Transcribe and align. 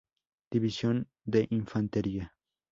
División 0.49 1.09
de 1.25 1.45
Infantería. 1.51 2.33